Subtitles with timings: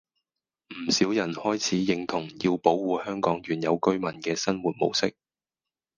[0.71, 5.15] 唔少人開始認同要保護香港原有居民嘅生活模式